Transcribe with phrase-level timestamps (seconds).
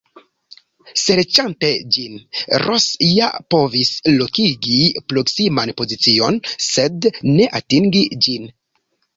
[0.99, 1.67] Serĉante
[1.97, 2.15] ĝin,
[2.63, 4.79] Ross ja povis lokigi
[5.13, 6.41] proksiman pozicion,
[6.73, 8.51] sed ne atingi ĝin.